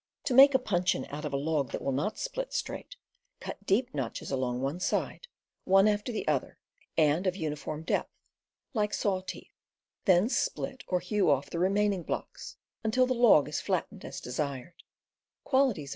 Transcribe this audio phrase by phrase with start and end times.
[0.23, 2.95] To make a puncheon out of a log that will not split straight:
[3.39, 5.27] cut deep notches along one side,
[5.63, 6.57] one after the other,
[6.97, 8.09] and of uniform depth,
[8.73, 9.53] like saw teeth;
[10.05, 14.81] then split or hew off the remaining blocks until the log is flattened as desired.